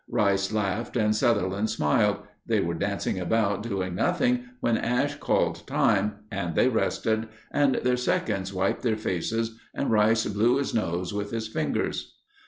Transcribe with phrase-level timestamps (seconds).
[0.09, 2.23] Rice laughed and Sutherland smiled.
[2.47, 7.97] They were dancing about doing nothing when Ash called time, and they rested, and their
[7.97, 12.15] seconds wiped their faces and Rice blew his nose with his fingers.